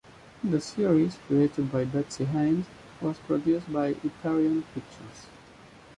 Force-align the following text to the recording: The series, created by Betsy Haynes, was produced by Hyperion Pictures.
The 0.43 0.59
series, 0.59 1.19
created 1.27 1.71
by 1.71 1.85
Betsy 1.85 2.23
Haynes, 2.25 2.65
was 3.01 3.19
produced 3.19 3.71
by 3.71 3.93
Hyperion 3.93 4.63
Pictures. 4.73 5.27